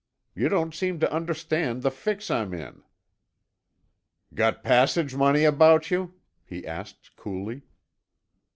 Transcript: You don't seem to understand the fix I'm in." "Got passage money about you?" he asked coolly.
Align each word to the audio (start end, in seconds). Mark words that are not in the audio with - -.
You 0.33 0.49
don't 0.49 0.73
seem 0.73 0.99
to 1.01 1.13
understand 1.13 1.83
the 1.83 1.91
fix 1.91 2.31
I'm 2.31 2.55
in." 2.55 2.81
"Got 4.33 4.63
passage 4.63 5.15
money 5.15 5.43
about 5.43 5.91
you?" 5.91 6.15
he 6.43 6.65
asked 6.65 7.15
coolly. 7.15 7.61